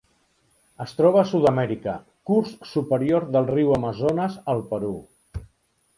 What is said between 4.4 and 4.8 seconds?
al